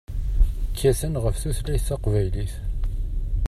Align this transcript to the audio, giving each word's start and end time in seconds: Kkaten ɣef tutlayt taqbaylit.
Kkaten 0.69 1.15
ɣef 1.23 1.35
tutlayt 1.37 1.85
taqbaylit. 1.87 2.53